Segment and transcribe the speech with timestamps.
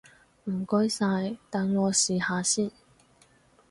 [0.45, 2.71] 唔該晒，等我試下先！